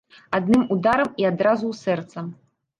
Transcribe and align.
Адным 0.37 0.63
ударам, 0.77 1.13
і 1.23 1.29
адразу 1.33 1.65
ў 1.71 1.75
сэрца. 1.85 2.29